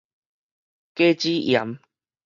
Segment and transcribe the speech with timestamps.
[0.95, 1.79] 果子鹽